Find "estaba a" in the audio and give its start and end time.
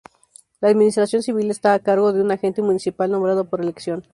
1.51-1.79